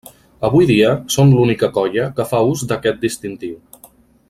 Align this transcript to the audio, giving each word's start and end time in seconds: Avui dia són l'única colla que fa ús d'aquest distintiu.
Avui 0.47 0.67
dia 0.69 0.93
són 1.15 1.33
l'única 1.35 1.69
colla 1.77 2.07
que 2.21 2.27
fa 2.33 2.41
ús 2.55 2.65
d'aquest 2.73 3.01
distintiu. 3.07 3.61